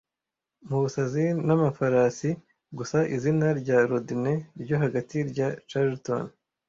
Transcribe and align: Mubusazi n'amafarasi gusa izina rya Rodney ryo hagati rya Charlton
Mubusazi 0.67 1.25
n'amafarasi 1.45 2.29
gusa 2.77 2.97
izina 3.15 3.47
rya 3.59 3.77
Rodney 3.89 4.37
ryo 4.61 4.75
hagati 4.83 5.17
rya 5.29 5.47
Charlton 5.69 6.25